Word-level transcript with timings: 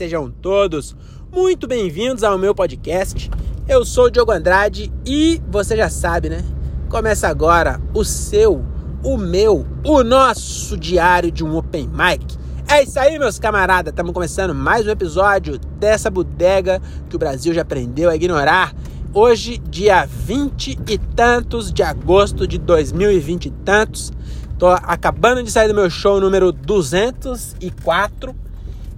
sejam 0.00 0.30
todos 0.30 0.96
muito 1.30 1.66
bem-vindos 1.66 2.24
ao 2.24 2.38
meu 2.38 2.54
podcast. 2.54 3.30
Eu 3.68 3.84
sou 3.84 4.06
o 4.06 4.10
Diogo 4.10 4.32
Andrade 4.32 4.90
e 5.04 5.42
você 5.50 5.76
já 5.76 5.90
sabe, 5.90 6.30
né? 6.30 6.42
Começa 6.88 7.28
agora 7.28 7.78
o 7.92 8.02
seu, 8.02 8.64
o 9.04 9.18
meu, 9.18 9.66
o 9.84 10.02
nosso 10.02 10.78
diário 10.78 11.30
de 11.30 11.44
um 11.44 11.54
Open 11.54 11.86
Mic. 11.86 12.34
É 12.66 12.82
isso 12.82 12.98
aí, 12.98 13.18
meus 13.18 13.38
camaradas. 13.38 13.92
Estamos 13.92 14.14
começando 14.14 14.54
mais 14.54 14.86
um 14.86 14.90
episódio 14.90 15.58
dessa 15.78 16.08
bodega 16.08 16.80
que 17.10 17.16
o 17.16 17.18
Brasil 17.18 17.52
já 17.52 17.60
aprendeu 17.60 18.08
a 18.08 18.16
ignorar. 18.16 18.74
Hoje, 19.12 19.58
dia 19.68 20.06
20 20.06 20.78
e 20.88 20.96
tantos 20.96 21.70
de 21.70 21.82
agosto 21.82 22.46
de 22.46 22.56
2020 22.56 23.44
e 23.44 23.50
tantos. 23.50 24.10
Tô 24.58 24.68
acabando 24.68 25.42
de 25.42 25.50
sair 25.50 25.68
do 25.68 25.74
meu 25.74 25.90
show 25.90 26.18
número 26.18 26.52
204 26.52 28.34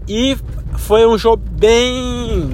e 0.09 0.37
foi 0.77 1.07
um 1.07 1.19
show 1.19 1.37
bem 1.37 2.51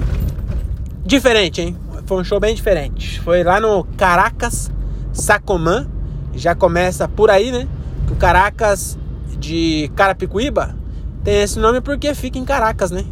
diferente, 1.05 1.61
hein? 1.61 1.77
Foi 2.05 2.21
um 2.21 2.23
show 2.23 2.39
bem 2.39 2.55
diferente. 2.55 3.19
Foi 3.21 3.43
lá 3.43 3.59
no 3.59 3.83
Caracas 3.97 4.71
Sacomã. 5.11 5.87
Já 6.33 6.55
começa 6.55 7.07
por 7.07 7.29
aí, 7.29 7.51
né? 7.51 7.67
O 8.09 8.15
Caracas 8.15 8.97
de 9.37 9.91
Carapicuíba 9.95 10.75
tem 11.23 11.41
esse 11.41 11.59
nome 11.59 11.81
porque 11.81 12.13
fica 12.13 12.37
em 12.37 12.45
Caracas, 12.45 12.91
né? 12.91 13.03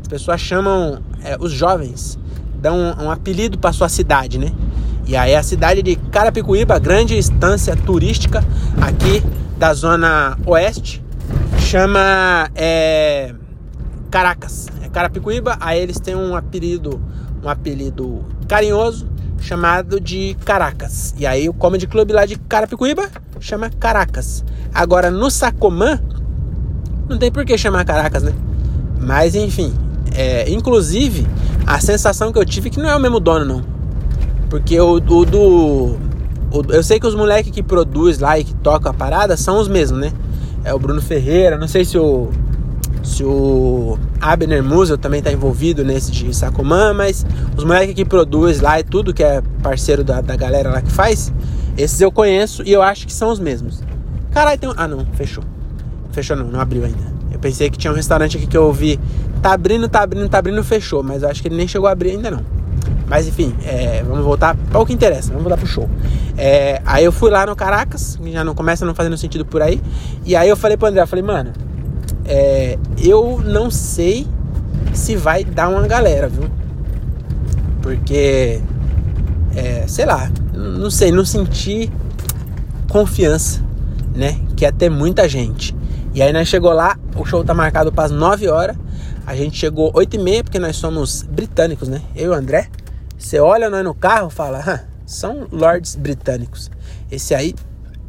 As 0.00 0.08
pessoas 0.08 0.40
chamam 0.40 1.00
é, 1.22 1.36
os 1.38 1.52
jovens, 1.52 2.18
dão 2.54 2.76
um, 2.76 3.04
um 3.04 3.10
apelido 3.10 3.58
para 3.58 3.72
sua 3.72 3.88
cidade, 3.88 4.38
né? 4.38 4.52
E 5.06 5.16
aí 5.16 5.34
a 5.34 5.42
cidade 5.42 5.82
de 5.82 5.96
Carapicuíba, 5.96 6.78
grande 6.78 7.16
estância 7.16 7.74
turística 7.74 8.44
aqui 8.80 9.22
da 9.58 9.72
zona 9.74 10.38
oeste, 10.46 11.02
chama 11.58 12.50
é, 12.54 13.34
Caracas, 14.10 14.68
é 14.82 14.88
Carapicuíba. 14.88 15.56
Aí 15.60 15.80
eles 15.80 15.98
têm 15.98 16.16
um 16.16 16.34
apelido, 16.34 17.00
um 17.42 17.48
apelido 17.48 18.24
carinhoso 18.46 19.08
chamado 19.40 20.00
de 20.00 20.36
Caracas. 20.44 21.14
E 21.16 21.26
aí 21.26 21.48
o 21.48 21.54
Comedy 21.54 21.86
Club 21.86 22.10
lá 22.10 22.26
de 22.26 22.36
Carapicuíba 22.36 23.08
chama 23.40 23.70
Caracas. 23.70 24.44
Agora 24.74 25.10
no 25.10 25.30
Sacomã 25.30 26.00
não 27.08 27.18
tem 27.18 27.30
por 27.30 27.44
que 27.44 27.56
chamar 27.56 27.84
Caracas, 27.84 28.22
né? 28.22 28.32
Mas 29.00 29.34
enfim, 29.34 29.72
é, 30.14 30.50
inclusive 30.50 31.26
a 31.66 31.80
sensação 31.80 32.32
que 32.32 32.38
eu 32.38 32.44
tive 32.44 32.68
é 32.68 32.70
que 32.70 32.80
não 32.80 32.88
é 32.88 32.96
o 32.96 33.00
mesmo 33.00 33.20
dono 33.20 33.44
não. 33.44 33.62
Porque 34.50 34.80
o, 34.80 34.94
o 34.94 34.98
do 35.00 35.98
o, 36.50 36.62
eu 36.70 36.82
sei 36.82 36.98
que 36.98 37.06
os 37.06 37.14
moleques 37.14 37.52
que 37.52 37.62
produz 37.62 38.18
lá 38.18 38.38
e 38.38 38.44
que 38.44 38.54
tocam 38.54 38.90
a 38.90 38.94
parada 38.94 39.36
são 39.36 39.60
os 39.60 39.68
mesmos, 39.68 40.00
né? 40.00 40.12
É 40.64 40.74
o 40.74 40.78
Bruno 40.78 41.00
Ferreira, 41.00 41.56
não 41.56 41.68
sei 41.68 41.84
se 41.84 41.96
o 41.96 42.30
se 43.02 43.24
o 43.24 43.98
Abner 44.20 44.62
Musel 44.62 44.98
também 44.98 45.22
tá 45.22 45.32
envolvido 45.32 45.84
nesse 45.84 46.10
de 46.10 46.34
Sacomã, 46.34 46.92
mas 46.92 47.24
os 47.56 47.64
moleques 47.64 47.94
que 47.94 48.04
produz 48.04 48.60
lá 48.60 48.80
e 48.80 48.84
tudo, 48.84 49.14
que 49.14 49.22
é 49.22 49.42
parceiro 49.62 50.04
da, 50.04 50.20
da 50.20 50.36
galera 50.36 50.70
lá 50.70 50.82
que 50.82 50.90
faz, 50.90 51.32
esses 51.76 52.00
eu 52.00 52.10
conheço 52.10 52.62
e 52.64 52.72
eu 52.72 52.82
acho 52.82 53.06
que 53.06 53.12
são 53.12 53.30
os 53.30 53.38
mesmos. 53.38 53.82
Caralho, 54.30 54.58
tem 54.58 54.68
um... 54.68 54.74
Ah, 54.76 54.88
não, 54.88 55.06
fechou. 55.14 55.44
Fechou 56.12 56.36
não, 56.36 56.46
não 56.46 56.60
abriu 56.60 56.84
ainda. 56.84 57.18
Eu 57.32 57.38
pensei 57.38 57.70
que 57.70 57.78
tinha 57.78 57.92
um 57.92 57.96
restaurante 57.96 58.36
aqui 58.36 58.46
que 58.46 58.56
eu 58.56 58.64
ouvi. 58.64 58.98
Tá 59.42 59.52
abrindo, 59.52 59.88
tá 59.88 60.02
abrindo, 60.02 60.28
tá 60.28 60.38
abrindo, 60.38 60.62
fechou. 60.64 61.02
Mas 61.02 61.22
eu 61.22 61.28
acho 61.28 61.40
que 61.40 61.48
ele 61.48 61.56
nem 61.56 61.68
chegou 61.68 61.88
a 61.88 61.92
abrir 61.92 62.10
ainda 62.10 62.30
não. 62.30 62.58
Mas 63.08 63.26
enfim, 63.26 63.54
é, 63.64 64.02
vamos 64.02 64.24
voltar 64.24 64.54
para 64.54 64.78
o 64.78 64.84
que 64.84 64.92
interessa, 64.92 65.28
vamos 65.28 65.44
voltar 65.44 65.56
pro 65.56 65.66
show. 65.66 65.88
É, 66.36 66.82
aí 66.84 67.04
eu 67.04 67.10
fui 67.10 67.30
lá 67.30 67.46
no 67.46 67.56
Caracas, 67.56 68.18
já 68.22 68.44
não 68.44 68.54
começa 68.54 68.84
não 68.84 68.94
fazendo 68.94 69.16
sentido 69.16 69.46
por 69.46 69.62
aí. 69.62 69.80
E 70.26 70.36
aí 70.36 70.48
eu 70.48 70.56
falei 70.56 70.76
pro 70.76 70.88
André, 70.88 71.00
eu 71.00 71.06
falei, 71.06 71.24
mano, 71.24 71.52
é, 72.28 72.78
eu 73.02 73.40
não 73.42 73.70
sei 73.70 74.28
se 74.92 75.16
vai 75.16 75.42
dar 75.44 75.68
uma 75.70 75.86
galera, 75.88 76.28
viu? 76.28 76.50
Porque, 77.80 78.60
é, 79.56 79.86
sei 79.88 80.04
lá, 80.04 80.30
não 80.52 80.90
sei, 80.90 81.10
não 81.10 81.24
senti 81.24 81.90
confiança, 82.90 83.64
né? 84.14 84.38
Que 84.54 84.64
ia 84.64 84.72
ter 84.72 84.90
muita 84.90 85.26
gente. 85.26 85.74
E 86.12 86.20
aí 86.20 86.32
nós 86.32 86.48
chegou 86.48 86.72
lá, 86.72 86.98
o 87.16 87.24
show 87.24 87.42
tá 87.42 87.54
marcado 87.54 87.90
para 87.90 88.04
as 88.04 88.10
9 88.10 88.48
horas. 88.48 88.76
A 89.26 89.34
gente 89.34 89.56
chegou 89.56 89.90
8 89.94 90.16
e 90.16 90.18
meia, 90.18 90.44
porque 90.44 90.58
nós 90.58 90.76
somos 90.76 91.22
britânicos, 91.22 91.88
né? 91.88 92.02
Eu 92.14 92.26
e 92.26 92.28
o 92.28 92.34
André. 92.34 92.68
Você 93.16 93.40
olha 93.40 93.70
nós 93.70 93.84
no 93.84 93.94
carro 93.94 94.28
fala, 94.28 94.86
são 95.06 95.46
lords 95.50 95.96
britânicos. 95.96 96.70
Esse 97.10 97.34
aí, 97.34 97.54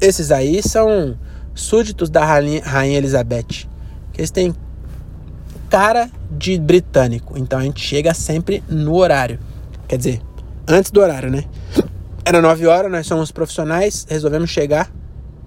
esses 0.02 0.29
aí 0.29 0.62
são 0.62 1.18
súditos 1.56 2.09
da 2.09 2.25
Rainha, 2.25 2.62
Rainha 2.63 2.97
Elizabeth. 2.97 3.69
Eles 4.19 4.31
têm 4.31 4.53
cara 5.69 6.09
de 6.30 6.59
britânico. 6.59 7.38
Então 7.38 7.57
a 7.57 7.62
gente 7.62 7.80
chega 7.80 8.13
sempre 8.13 8.62
no 8.68 8.96
horário. 8.97 9.40
Quer 9.88 9.97
dizer, 9.97 10.22
antes 10.68 10.91
do 10.91 11.00
horário, 11.00 11.31
né? 11.31 11.46
Era 12.25 12.41
9 12.41 12.68
horas, 12.68 12.91
nós 12.91 13.08
somos 13.08 13.31
profissionais, 13.31 14.06
resolvemos 14.09 14.50
chegar. 14.50 14.91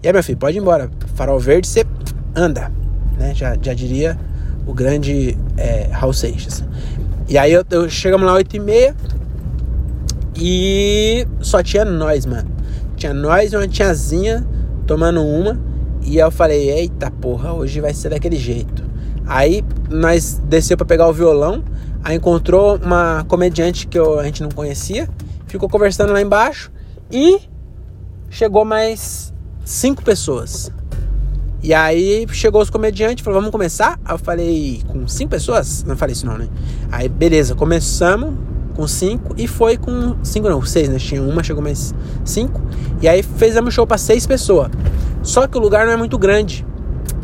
E 0.03 0.07
aí, 0.07 0.13
meu 0.13 0.23
filho, 0.23 0.39
pode 0.39 0.57
ir 0.57 0.61
embora. 0.61 0.91
Farol 1.15 1.39
verde, 1.39 1.69
você 1.69 1.85
anda. 2.35 2.73
Né? 3.19 3.35
Já, 3.35 3.59
já 3.61 3.75
diria 3.75 4.19
o 4.67 4.73
grande 4.73 5.37
é, 5.59 5.91
Raul 5.93 6.15
Seixas. 6.15 6.65
E 7.29 7.37
aí 7.37 7.53
eu, 7.53 7.63
eu 7.71 7.91
chegamos 7.91 8.27
lá 8.27 8.33
8 8.33 8.57
e 8.57 8.59
meia 8.59 8.97
e 10.35 11.27
só 11.43 11.63
tinha 11.63 11.85
nós, 11.85 12.25
mano. 12.25 12.51
Tinha 12.97 13.13
nós 13.13 13.53
e 13.53 13.57
uma 13.57 13.69
tiazinha 13.69 14.47
tomando 14.87 15.23
uma. 15.23 15.61
E 16.05 16.19
eu 16.19 16.31
falei, 16.31 16.71
eita 16.71 17.11
porra, 17.11 17.53
hoje 17.53 17.81
vai 17.81 17.95
ser 17.95 18.11
daquele 18.11 18.37
jeito. 18.37 18.85
Aí 19.27 19.65
nós 19.89 20.41
desceu 20.45 20.77
para 20.77 20.87
pegar 20.87 21.09
o 21.09 21.13
violão, 21.13 21.63
aí 22.03 22.17
encontrou 22.17 22.77
uma 22.77 23.25
comediante 23.29 23.87
que 23.87 23.99
eu, 23.99 24.19
a 24.19 24.25
gente 24.25 24.43
não 24.43 24.51
conhecia, 24.51 25.09
ficou 25.47 25.69
conversando 25.69 26.13
lá 26.13 26.21
embaixo 26.21 26.71
e 27.11 27.41
chegou 28.29 28.65
mais 28.65 29.33
cinco 29.65 30.03
pessoas. 30.03 30.73
E 31.63 31.73
aí 31.73 32.27
chegou 32.33 32.61
os 32.61 32.71
comediantes, 32.71 33.25
falou, 33.25 33.39
vamos 33.39 33.53
começar? 33.53 33.99
Aí 34.05 34.15
eu 34.15 34.19
falei, 34.19 34.83
com 34.89 35.07
cinco 35.07 35.31
pessoas? 35.31 35.85
Não 35.85 35.97
falei 35.97 36.13
isso 36.13 36.27
não, 36.27 36.37
né? 36.37 36.49
Aí 36.91 37.09
beleza, 37.09 37.55
começamos 37.55 38.35
com 38.75 38.89
cinco 38.89 39.35
e 39.37 39.47
foi 39.47 39.77
com 39.77 40.17
cinco 40.25 40.49
não, 40.49 40.61
seis, 40.63 40.89
né? 40.89 40.99
Tinha 40.99 41.23
uma, 41.23 41.43
chegou 41.45 41.63
mais 41.63 41.95
cinco. 42.25 42.61
E 43.01 43.09
aí 43.09 43.23
fizemos 43.23 43.73
show 43.73 43.87
para 43.87 43.99
seis 43.99 44.27
pessoas. 44.27 44.71
Só 45.23 45.47
que 45.47 45.57
o 45.57 45.61
lugar 45.61 45.87
não 45.87 45.93
é 45.93 45.97
muito 45.97 46.19
grande, 46.19 46.67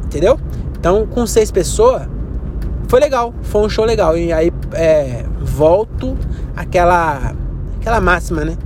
entendeu? 0.04 0.38
Então, 0.78 1.06
com 1.06 1.26
seis 1.26 1.50
pessoas, 1.50 2.08
foi 2.88 3.00
legal, 3.00 3.34
foi 3.42 3.62
um 3.62 3.68
show 3.68 3.84
legal. 3.84 4.16
E 4.16 4.32
aí, 4.32 4.52
é, 4.72 5.24
volto 5.40 6.16
àquela, 6.56 7.34
aquela 7.80 8.00
máxima, 8.00 8.44
né? 8.44 8.56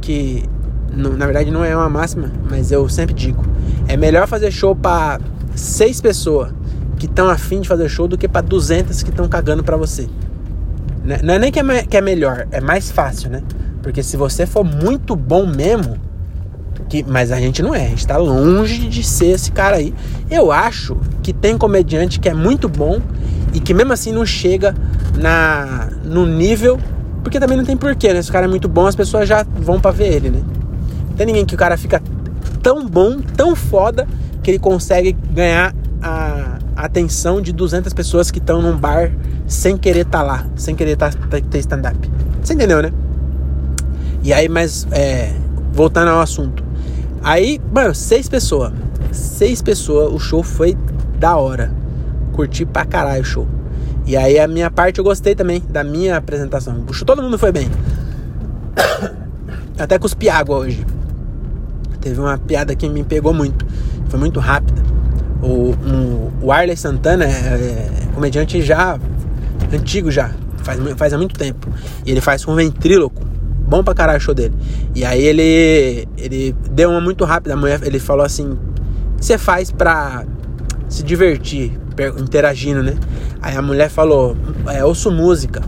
Que, 0.00 0.44
na 0.92 1.24
verdade, 1.24 1.50
não 1.50 1.64
é 1.64 1.74
uma 1.74 1.88
máxima, 1.88 2.30
mas 2.50 2.70
eu 2.70 2.88
sempre 2.88 3.14
digo: 3.14 3.42
é 3.88 3.96
melhor 3.96 4.28
fazer 4.28 4.50
show 4.50 4.76
para 4.76 5.20
seis 5.54 6.00
pessoas 6.00 6.52
que 6.98 7.06
estão 7.06 7.28
afim 7.28 7.60
de 7.60 7.68
fazer 7.68 7.88
show 7.88 8.06
do 8.06 8.16
que 8.16 8.28
para 8.28 8.42
200 8.42 9.02
que 9.02 9.10
estão 9.10 9.28
cagando 9.28 9.64
para 9.64 9.76
você. 9.76 10.08
Né? 11.02 11.20
Não 11.22 11.34
é 11.34 11.38
nem 11.38 11.52
que 11.52 11.60
é, 11.60 11.82
que 11.82 11.96
é 11.96 12.00
melhor, 12.00 12.46
é 12.50 12.60
mais 12.60 12.90
fácil, 12.90 13.30
né? 13.30 13.42
Porque 13.82 14.02
se 14.02 14.16
você 14.16 14.46
for 14.46 14.64
muito 14.64 15.14
bom 15.14 15.46
mesmo, 15.46 15.96
que, 16.88 17.04
mas 17.04 17.30
a 17.32 17.40
gente 17.40 17.62
não 17.62 17.74
é, 17.74 17.86
a 17.86 17.88
gente 17.88 18.06
tá 18.06 18.16
longe 18.16 18.88
de 18.88 19.02
ser 19.02 19.28
esse 19.28 19.50
cara 19.52 19.76
aí. 19.76 19.94
Eu 20.30 20.50
acho 20.52 20.96
que 21.22 21.32
tem 21.32 21.56
comediante 21.56 22.20
que 22.20 22.28
é 22.28 22.34
muito 22.34 22.68
bom 22.68 23.00
e 23.52 23.60
que 23.60 23.72
mesmo 23.72 23.92
assim 23.92 24.12
não 24.12 24.26
chega 24.26 24.74
na 25.16 25.88
no 26.04 26.26
nível, 26.26 26.78
porque 27.22 27.38
também 27.38 27.56
não 27.56 27.64
tem 27.64 27.76
porquê, 27.76 28.12
né? 28.12 28.20
Se 28.22 28.30
o 28.30 28.32
cara 28.32 28.46
é 28.46 28.48
muito 28.48 28.68
bom, 28.68 28.86
as 28.86 28.96
pessoas 28.96 29.28
já 29.28 29.44
vão 29.60 29.80
para 29.80 29.90
ver 29.90 30.12
ele, 30.12 30.30
né? 30.30 30.42
Não 31.08 31.16
tem 31.16 31.26
ninguém 31.26 31.44
que 31.44 31.54
o 31.54 31.58
cara 31.58 31.76
fica 31.76 32.02
tão 32.62 32.86
bom, 32.86 33.20
tão 33.36 33.54
foda, 33.54 34.06
que 34.42 34.50
ele 34.50 34.58
consegue 34.58 35.12
ganhar 35.32 35.74
a 36.02 36.58
atenção 36.76 37.40
de 37.40 37.52
200 37.52 37.92
pessoas 37.92 38.30
que 38.30 38.38
estão 38.38 38.60
num 38.60 38.76
bar 38.76 39.12
sem 39.46 39.76
querer 39.76 40.00
estar 40.00 40.18
tá 40.18 40.24
lá, 40.24 40.46
sem 40.56 40.74
querer 40.74 40.96
tá, 40.96 41.10
tá, 41.10 41.40
ter 41.40 41.58
stand-up. 41.58 41.96
Você 42.42 42.54
entendeu, 42.54 42.82
né? 42.82 42.92
E 44.22 44.32
aí, 44.32 44.48
mas 44.48 44.86
é, 44.90 45.34
voltando 45.72 46.08
ao 46.08 46.20
assunto. 46.20 46.63
Aí, 47.24 47.58
mano, 47.72 47.94
seis 47.94 48.28
pessoas. 48.28 48.70
Seis 49.10 49.62
pessoas, 49.62 50.12
o 50.12 50.18
show 50.18 50.42
foi 50.42 50.76
da 51.18 51.36
hora. 51.36 51.72
Curti 52.32 52.66
pra 52.66 52.84
caralho 52.84 53.22
o 53.22 53.24
show. 53.24 53.48
E 54.06 54.14
aí 54.14 54.38
a 54.38 54.46
minha 54.46 54.70
parte 54.70 54.98
eu 54.98 55.04
gostei 55.04 55.34
também, 55.34 55.62
da 55.70 55.82
minha 55.82 56.18
apresentação. 56.18 56.84
Show, 56.92 57.06
todo 57.06 57.22
mundo 57.22 57.38
foi 57.38 57.50
bem. 57.50 57.70
Até 59.78 59.98
cuspi 59.98 60.28
água 60.28 60.58
hoje. 60.58 60.84
Teve 62.02 62.20
uma 62.20 62.36
piada 62.36 62.76
que 62.76 62.86
me 62.90 63.02
pegou 63.02 63.32
muito. 63.32 63.64
Foi 64.10 64.18
muito 64.18 64.38
rápida. 64.38 64.82
O, 65.42 65.70
um, 65.70 66.30
o 66.42 66.52
Arley 66.52 66.76
Santana 66.76 67.24
é, 67.24 67.28
é 67.28 68.08
comediante 68.14 68.60
já 68.60 68.98
antigo 69.72 70.10
já. 70.10 70.30
Faz, 70.58 70.78
faz 70.96 71.12
há 71.14 71.16
muito 71.16 71.38
tempo. 71.38 71.68
E 72.04 72.10
ele 72.10 72.20
faz 72.20 72.44
com 72.44 72.54
ventríloco 72.54 73.33
Bom 73.66 73.82
pra 73.82 73.94
caralho 73.94 74.18
o 74.18 74.20
show 74.20 74.34
dele. 74.34 74.54
E 74.94 75.04
aí 75.04 75.22
ele 75.22 76.08
ele 76.16 76.54
deu 76.70 76.90
uma 76.90 77.00
muito 77.00 77.24
rápida. 77.24 77.54
A 77.54 77.56
mulher, 77.56 77.80
ele 77.82 77.98
falou 77.98 78.24
assim: 78.24 78.50
O 78.50 79.18
que 79.18 79.24
você 79.24 79.38
faz 79.38 79.70
pra 79.70 80.24
se 80.88 81.02
divertir? 81.02 81.72
Interagindo, 82.18 82.82
né? 82.82 82.94
Aí 83.40 83.56
a 83.56 83.62
mulher 83.62 83.88
falou, 83.90 84.36
é, 84.72 84.84
ouço 84.84 85.10
música. 85.10 85.62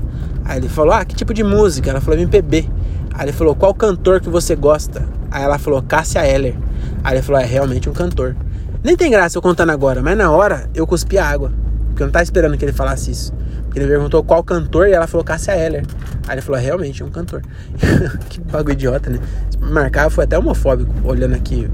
Aí 0.45 0.59
ele 0.59 0.69
falou, 0.69 0.95
ah, 0.95 1.05
que 1.05 1.15
tipo 1.15 1.35
de 1.35 1.45
música? 1.45 1.91
Ela 1.91 2.01
falou, 2.01 2.19
MPB. 2.19 2.69
Aí 3.13 3.27
ele 3.27 3.33
falou, 3.33 3.55
qual 3.55 3.75
cantor 3.75 4.21
que 4.21 4.29
você 4.29 4.57
gosta? 4.57 5.07
Aí 5.31 5.43
ela 5.43 5.59
falou, 5.59 5.83
Cássia 5.83 6.27
Eller. 6.27 6.57
Aí 7.05 7.15
ele 7.15 7.23
falou, 7.23 7.41
é 7.41 7.45
realmente 7.45 7.89
um 7.89 7.93
cantor. 7.93 8.37
Nem 8.83 8.97
tem 8.97 9.11
graça 9.11 9.37
eu 9.37 9.43
contando 9.43 9.71
agora, 9.71 10.03
mas 10.03 10.17
na 10.17 10.31
hora 10.31 10.71
eu 10.75 10.87
cuspi 10.87 11.19
água. 11.19 11.53
Porque 11.89 12.03
eu 12.03 12.07
não 12.07 12.13
tava 12.13 12.23
esperando 12.23 12.57
que 12.57 12.65
ele 12.65 12.73
falasse 12.73 13.11
isso. 13.11 13.33
Ele 13.77 13.87
perguntou 13.87 14.25
qual 14.25 14.43
cantor 14.43 14.89
e 14.89 14.93
ela 14.93 15.07
falou 15.07 15.23
Cássia 15.23 15.55
Eller. 15.55 15.85
Aí 16.27 16.37
ele 16.37 16.41
falou, 16.41 16.59
é, 16.59 16.65
realmente, 16.65 17.03
é 17.03 17.05
um 17.05 17.11
cantor. 17.11 17.43
que 18.31 18.41
bagulho 18.41 18.73
idiota, 18.73 19.11
né? 19.11 19.19
Marcar 19.61 20.09
foi 20.09 20.25
até 20.25 20.39
homofóbico, 20.39 20.91
olhando 21.05 21.35
aqui. 21.35 21.69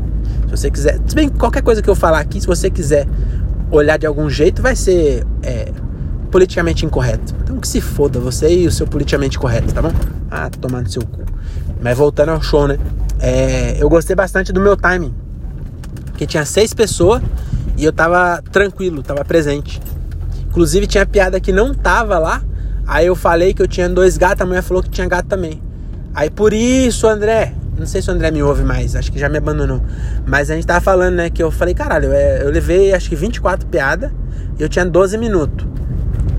Se 0.46 0.50
você 0.50 0.70
quiser. 0.70 0.98
Se 1.06 1.14
bem 1.14 1.28
qualquer 1.28 1.62
coisa 1.62 1.80
que 1.80 1.88
eu 1.88 1.94
falar 1.94 2.18
aqui, 2.18 2.40
se 2.40 2.46
você 2.46 2.68
quiser 2.68 3.06
olhar 3.70 3.98
de 3.98 4.06
algum 4.06 4.28
jeito, 4.28 4.60
vai 4.60 4.74
ser 4.74 5.24
é, 5.44 5.70
politicamente 6.32 6.84
incorreto. 6.84 7.36
Então 7.40 7.56
que 7.58 7.68
se 7.68 7.80
foda, 7.80 8.18
você 8.18 8.52
e 8.52 8.66
o 8.66 8.72
seu 8.72 8.84
politicamente 8.84 9.38
correto, 9.38 9.72
tá 9.72 9.80
bom? 9.80 9.92
Ah, 10.28 10.50
tomando 10.50 10.90
seu 10.90 11.02
cu. 11.06 11.22
Mas 11.80 11.96
voltando 11.96 12.30
ao 12.30 12.42
show, 12.42 12.66
né? 12.66 12.78
É, 13.20 13.76
eu 13.78 13.88
gostei 13.88 14.16
bastante 14.16 14.52
do 14.52 14.60
meu 14.60 14.76
timing. 14.76 15.14
Porque 16.06 16.26
tinha 16.26 16.44
seis 16.44 16.74
pessoas 16.74 17.22
e 17.76 17.84
eu 17.84 17.92
tava 17.92 18.42
tranquilo, 18.50 19.04
tava 19.04 19.24
presente. 19.24 19.80
Inclusive 20.52 20.86
tinha 20.86 21.06
piada 21.06 21.40
que 21.40 21.50
não 21.50 21.72
tava 21.72 22.18
lá. 22.18 22.42
Aí 22.86 23.06
eu 23.06 23.16
falei 23.16 23.54
que 23.54 23.62
eu 23.62 23.66
tinha 23.66 23.88
dois 23.88 24.18
gatos, 24.18 24.42
a 24.42 24.46
mulher 24.46 24.60
falou 24.60 24.82
que 24.82 24.90
tinha 24.90 25.08
gato 25.08 25.26
também. 25.26 25.62
Aí 26.14 26.28
por 26.28 26.52
isso, 26.52 27.06
André, 27.08 27.54
não 27.78 27.86
sei 27.86 28.02
se 28.02 28.10
o 28.10 28.12
André 28.12 28.30
me 28.30 28.42
ouve 28.42 28.62
mais, 28.62 28.94
acho 28.94 29.10
que 29.10 29.18
já 29.18 29.30
me 29.30 29.38
abandonou. 29.38 29.80
Mas 30.26 30.50
a 30.50 30.54
gente 30.54 30.66
tava 30.66 30.82
falando, 30.82 31.14
né, 31.14 31.30
que 31.30 31.42
eu 31.42 31.50
falei, 31.50 31.72
caralho, 31.72 32.12
eu 32.12 32.50
levei 32.50 32.92
acho 32.92 33.08
que 33.08 33.16
24 33.16 33.66
piadas 33.66 34.10
e 34.58 34.62
eu 34.62 34.68
tinha 34.68 34.84
12 34.84 35.16
minutos. 35.16 35.66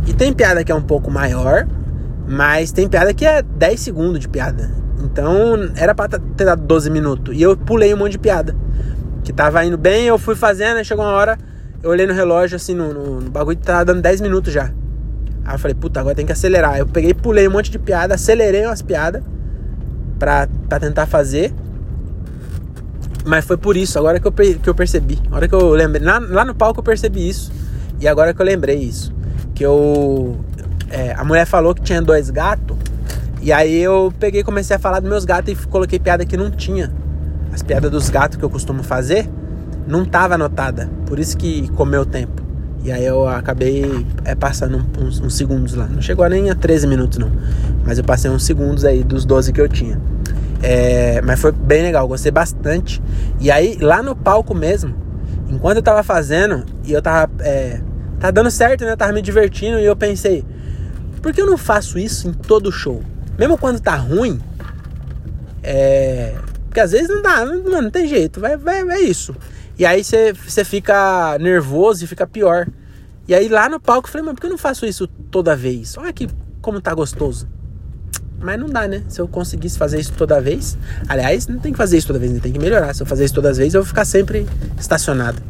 E 0.06 0.14
tem 0.14 0.32
piada 0.32 0.64
que 0.64 0.72
é 0.72 0.76
um 0.76 0.82
pouco 0.82 1.10
maior, 1.10 1.66
mas 2.28 2.72
tem 2.72 2.88
piada 2.88 3.16
que 3.16 3.26
é 3.26 3.42
10 3.42 3.80
segundos 3.80 4.20
de 4.20 4.30
piada. 4.30 4.70
Então 5.04 5.72
era 5.76 5.96
pra 5.96 6.08
ter 6.08 6.46
dado 6.46 6.62
12 6.62 6.88
minutos. 6.92 7.36
E 7.36 7.42
eu 7.42 7.58
pulei 7.58 7.92
um 7.92 7.98
monte 7.98 8.12
de 8.12 8.20
piada. 8.20 8.56
Que 9.24 9.34
tava 9.34 9.66
indo 9.66 9.78
bem, 9.78 10.06
eu 10.06 10.20
fui 10.20 10.36
fazendo, 10.36 10.84
chegou 10.86 11.04
uma 11.04 11.14
hora, 11.14 11.36
eu 11.84 11.90
olhei 11.90 12.08
no 12.08 12.14
relógio, 12.14 12.56
assim, 12.56 12.74
no, 12.74 12.94
no, 12.94 13.20
no 13.20 13.30
bagulho 13.30 13.58
tava 13.58 13.84
dando 13.84 14.02
10 14.02 14.22
minutos 14.22 14.54
já. 14.54 14.72
Aí 15.44 15.56
eu 15.56 15.60
falei, 15.60 15.76
puta, 15.76 16.00
agora 16.00 16.16
tem 16.16 16.26
que 16.26 16.32
acelerar. 16.32 16.78
Eu 16.78 16.88
peguei, 16.88 17.14
pulei 17.14 17.46
um 17.46 17.52
monte 17.52 17.70
de 17.70 17.78
piada, 17.78 18.16
acelerei 18.16 18.66
umas 18.66 18.82
piadas 18.82 19.22
pra, 20.18 20.48
pra 20.70 20.80
tentar 20.80 21.06
fazer. 21.06 21.54
Mas 23.26 23.44
foi 23.44 23.58
por 23.58 23.76
isso, 23.76 24.00
agora 24.00 24.18
que 24.18 24.26
eu, 24.26 24.32
que 24.32 24.70
eu 24.70 24.74
percebi. 24.74 25.20
Agora 25.28 25.46
que 25.46 25.54
eu 25.54 25.70
lembrei. 25.72 26.06
Lá, 26.06 26.20
lá 26.20 26.46
no 26.46 26.56
palco 26.56 26.80
eu 26.80 26.84
percebi 26.84 27.28
isso. 27.28 27.52
E 28.00 28.08
agora 28.08 28.34
que 28.34 28.42
eu 28.42 28.46
lembrei 28.46 28.78
isso. 28.78 29.14
Que 29.54 29.66
eu. 29.66 30.40
É, 30.90 31.14
a 31.14 31.24
mulher 31.26 31.46
falou 31.46 31.76
que 31.76 31.82
tinha 31.82 32.02
dois 32.02 32.30
gatos. 32.30 32.78
E 33.42 33.52
aí 33.52 33.78
eu 33.78 34.14
peguei 34.18 34.42
comecei 34.42 34.78
a 34.78 34.80
falar 34.80 35.02
dos 35.02 35.10
meus 35.10 35.26
gatos 35.26 35.52
e 35.52 35.68
coloquei 35.68 36.00
piada 36.00 36.26
que 36.26 36.38
não 36.38 36.50
tinha. 36.50 36.90
As 37.52 37.62
piadas 37.62 37.92
dos 37.92 38.10
gatos 38.10 38.38
que 38.38 38.44
eu 38.44 38.50
costumo 38.50 38.84
fazer 38.84 39.30
não 39.88 40.06
tava 40.06 40.36
anotada. 40.36 40.90
Por 41.06 41.20
isso 41.20 41.38
que 41.38 41.68
comeu 41.70 42.06
tempo. 42.06 42.42
E 42.84 42.92
aí 42.92 43.06
eu 43.06 43.28
acabei 43.28 44.06
é, 44.26 44.36
passando 44.36 44.86
uns, 45.00 45.20
uns, 45.22 45.36
segundos 45.36 45.74
lá. 45.74 45.88
Não 45.88 46.02
chegou 46.02 46.28
nem 46.28 46.50
a 46.50 46.56
13 46.56 46.86
minutos 46.86 47.18
não. 47.18 47.32
Mas 47.86 47.98
eu 47.98 48.04
passei 48.04 48.30
uns 48.30 48.44
segundos 48.44 48.84
aí 48.84 49.04
dos 49.04 49.26
12 49.26 49.54
que 49.54 49.62
eu 49.62 49.70
tinha. 49.70 50.02
É, 50.62 51.22
mas 51.22 51.40
foi 51.40 51.52
bem 51.52 51.82
legal, 51.82 52.08
gostei 52.08 52.32
bastante. 52.32 53.02
E 53.40 53.50
aí, 53.50 53.78
lá 53.80 54.04
no 54.04 54.16
palco 54.16 54.54
mesmo, 54.54 54.94
enquanto 55.50 55.78
eu 55.78 55.84
tava 55.84 56.04
fazendo, 56.04 56.66
e 56.84 56.92
eu 56.92 57.02
tava. 57.02 57.32
É, 57.40 57.82
tá 58.20 58.32
dando 58.32 58.50
certo, 58.52 58.86
né? 58.86 58.96
tava 58.96 59.12
me 59.12 59.22
divertindo, 59.22 59.80
e 59.80 59.86
eu 59.86 59.96
pensei, 59.96 60.46
por 61.22 61.34
que 61.34 61.42
eu 61.42 61.46
não 61.46 61.58
faço 61.58 62.00
isso 62.00 62.28
em 62.28 62.34
todo 62.34 62.72
show? 62.72 63.02
Mesmo 63.38 63.58
quando 63.58 63.80
tá 63.80 63.96
ruim, 63.96 64.40
é. 65.62 66.36
Porque 66.66 66.80
às 66.80 66.92
vezes 66.92 67.08
não 67.08 67.22
dá, 67.22 67.46
não, 67.46 67.82
não 67.82 67.90
tem 67.90 68.08
jeito, 68.08 68.40
vai, 68.40 68.58
vai, 68.58 68.82
é 68.82 69.02
isso. 69.02 69.36
E 69.78 69.86
aí 69.86 70.04
você 70.04 70.64
fica 70.64 71.38
nervoso 71.40 72.04
e 72.04 72.08
fica 72.08 72.28
pior. 72.28 72.68
E 73.28 73.34
aí 73.34 73.48
lá 73.48 73.70
no 73.70 73.80
palco 73.80 74.08
eu 74.08 74.12
falei, 74.12 74.26
mas 74.26 74.36
por 74.36 74.42
que 74.42 74.48
eu 74.48 74.52
não 74.52 74.58
faço 74.58 74.86
isso 74.86 75.08
toda 75.08 75.56
vez? 75.56 75.98
Olha 75.98 76.10
aqui 76.10 76.28
como 76.62 76.80
tá 76.80 76.94
gostoso. 76.94 77.48
Mas 78.40 78.60
não 78.60 78.68
dá, 78.68 78.88
né? 78.88 79.04
Se 79.08 79.22
eu 79.22 79.28
conseguisse 79.28 79.78
fazer 79.78 80.00
isso 80.00 80.12
toda 80.14 80.42
vez. 80.42 80.78
Aliás, 81.08 81.48
não 81.48 81.60
tem 81.60 81.72
que 81.72 81.78
fazer 81.78 81.98
isso 81.98 82.08
toda 82.08 82.20
vez, 82.20 82.32
né? 82.32 82.40
tem 82.42 82.52
que 82.52 82.60
melhorar. 82.60 82.94
Se 82.94 83.02
eu 83.02 83.08
fazer 83.08 83.24
isso 83.26 83.34
todas 83.34 83.52
as 83.52 83.58
vezes, 83.58 83.74
eu 83.74 83.82
vou 83.82 83.88
ficar 83.88 84.06
sempre 84.06 84.46
estacionado. 84.78 85.42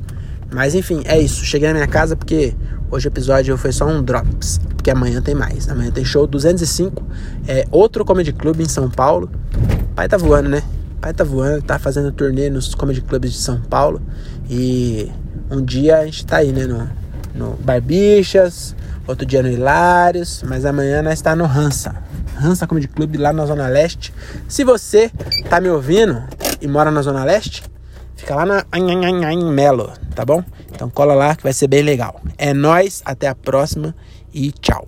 Mas 0.52 0.76
enfim, 0.76 1.02
é 1.06 1.20
isso. 1.20 1.44
Cheguei 1.44 1.68
na 1.70 1.74
minha 1.74 1.88
casa 1.88 2.16
porque 2.16 2.54
hoje 2.92 3.08
o 3.08 3.10
episódio 3.10 3.58
foi 3.58 3.72
só 3.72 3.88
um 3.88 4.04
drops. 4.04 4.60
Porque 4.76 4.92
amanhã 4.92 5.22
tem 5.22 5.34
mais. 5.34 5.68
Amanhã 5.68 5.90
tem 5.90 6.06
show 6.06 6.28
205. 6.28 7.04
É 7.48 7.66
outro 7.72 8.06
comedy 8.06 8.32
club 8.32 8.62
em 8.62 8.70
São 8.70 8.90
Paulo. 8.90 9.32
O 9.92 9.96
pai 9.96 10.08
tá 10.08 10.18
voando, 10.18 10.50
né? 10.50 10.62
Pai 11.04 11.14
tá 11.14 11.26
voando, 11.26 11.62
tá 11.62 11.78
fazendo 11.78 12.14
turnê 12.14 12.50
nos 12.50 12.74
comedy 12.74 13.02
clubs 13.02 13.34
de 13.34 13.38
São 13.38 13.60
Paulo. 13.60 14.02
E 14.50 15.12
um 15.52 15.62
dia 15.62 15.98
a 15.98 16.06
gente 16.06 16.26
tá 16.26 16.38
aí, 16.38 16.54
né? 16.54 16.66
No, 16.66 16.90
no 17.36 17.58
Barbixas, 17.58 18.74
outro 19.06 19.26
dia 19.26 19.44
no 19.44 19.50
Hilários. 19.50 20.42
Mas 20.48 20.64
amanhã 20.64 21.02
nós 21.02 21.22
tá 21.22 21.36
no 21.36 21.44
Hansa. 21.44 21.94
Hansa 22.42 22.66
Comedy 22.66 22.88
Club 22.88 23.18
lá 23.18 23.34
na 23.34 23.46
Zona 23.46 23.68
Leste. 23.68 24.14
Se 24.48 24.64
você 24.64 25.12
tá 25.50 25.60
me 25.60 25.68
ouvindo 25.68 26.24
e 26.62 26.68
mora 26.70 26.90
na 26.90 27.02
Zona 27.02 27.26
Leste, 27.26 27.64
fica 28.16 28.34
lá 28.34 28.46
na 28.46 28.66
em 28.74 29.52
Melo, 29.52 29.92
tá 30.16 30.24
bom? 30.24 30.42
Então 30.74 30.90
cola 30.90 31.14
lá 31.14 31.36
que 31.36 31.44
vai 31.44 31.52
ser 31.52 31.68
bem 31.68 31.82
legal. 31.82 32.22
É 32.38 32.54
nós, 32.54 33.02
até 33.04 33.28
a 33.28 33.36
próxima 33.36 33.94
e 34.34 34.54
tchau. 34.54 34.88